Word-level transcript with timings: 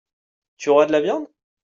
Tu 0.57 0.71
auras 0.71 0.87
de 0.87 0.93
la 0.93 0.99
viande? 1.01 1.27